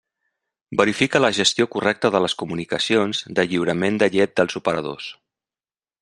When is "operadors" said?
4.61-5.11